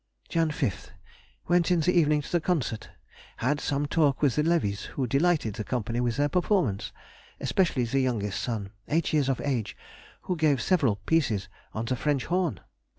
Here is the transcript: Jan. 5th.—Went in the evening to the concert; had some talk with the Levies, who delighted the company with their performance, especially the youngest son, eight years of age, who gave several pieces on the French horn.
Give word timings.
Jan. 0.29 0.49
5th.—Went 0.49 1.69
in 1.69 1.81
the 1.81 1.93
evening 1.95 2.23
to 2.23 2.31
the 2.31 2.41
concert; 2.41 2.89
had 3.37 3.59
some 3.61 3.85
talk 3.85 4.23
with 4.23 4.35
the 4.35 4.41
Levies, 4.41 4.85
who 4.97 5.05
delighted 5.05 5.53
the 5.53 5.63
company 5.63 5.99
with 5.99 6.17
their 6.17 6.27
performance, 6.27 6.91
especially 7.39 7.83
the 7.83 7.99
youngest 7.99 8.39
son, 8.41 8.71
eight 8.87 9.13
years 9.13 9.29
of 9.29 9.39
age, 9.41 9.77
who 10.21 10.35
gave 10.35 10.59
several 10.59 10.95
pieces 10.95 11.49
on 11.75 11.85
the 11.85 11.95
French 11.95 12.25
horn. 12.25 12.61